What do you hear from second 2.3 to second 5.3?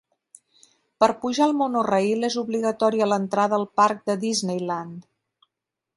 és obligatòria l'entrada al parc de Disneyland.